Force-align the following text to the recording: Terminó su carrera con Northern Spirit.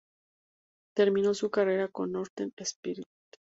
Terminó 0.95 1.35
su 1.35 1.51
carrera 1.51 1.87
con 1.87 2.11
Northern 2.13 2.51
Spirit. 2.57 3.05